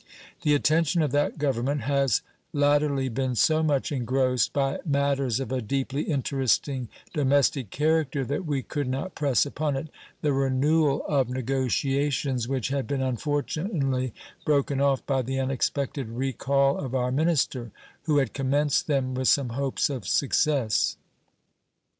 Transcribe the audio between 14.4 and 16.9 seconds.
broken off by the unexpected recall